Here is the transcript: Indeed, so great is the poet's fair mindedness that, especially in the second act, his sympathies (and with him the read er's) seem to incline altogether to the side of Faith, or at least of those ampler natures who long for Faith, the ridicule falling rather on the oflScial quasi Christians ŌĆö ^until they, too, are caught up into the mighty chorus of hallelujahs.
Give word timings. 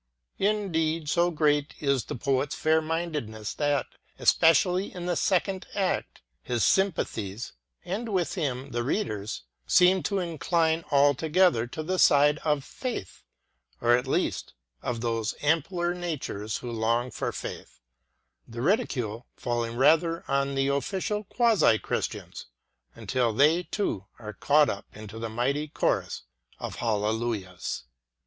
Indeed, 0.39 1.09
so 1.09 1.29
great 1.29 1.75
is 1.79 2.05
the 2.05 2.15
poet's 2.15 2.55
fair 2.55 2.81
mindedness 2.81 3.53
that, 3.53 3.85
especially 4.17 4.91
in 4.91 5.05
the 5.05 5.15
second 5.15 5.67
act, 5.75 6.23
his 6.41 6.63
sympathies 6.63 7.53
(and 7.85 8.09
with 8.09 8.33
him 8.33 8.71
the 8.71 8.81
read 8.83 9.11
er's) 9.11 9.43
seem 9.67 10.01
to 10.01 10.17
incline 10.17 10.83
altogether 10.89 11.67
to 11.67 11.83
the 11.83 11.99
side 11.99 12.39
of 12.39 12.63
Faith, 12.63 13.21
or 13.79 13.95
at 13.95 14.07
least 14.07 14.55
of 14.81 15.01
those 15.01 15.35
ampler 15.43 15.93
natures 15.93 16.57
who 16.57 16.71
long 16.71 17.11
for 17.11 17.31
Faith, 17.31 17.79
the 18.47 18.63
ridicule 18.63 19.27
falling 19.37 19.75
rather 19.77 20.23
on 20.27 20.55
the 20.55 20.65
oflScial 20.67 21.29
quasi 21.29 21.77
Christians 21.77 22.47
ŌĆö 22.97 23.03
^until 23.03 23.37
they, 23.37 23.61
too, 23.61 24.05
are 24.17 24.33
caught 24.33 24.67
up 24.67 24.87
into 24.95 25.19
the 25.19 25.29
mighty 25.29 25.67
chorus 25.67 26.23
of 26.57 26.77
hallelujahs. 26.77 27.83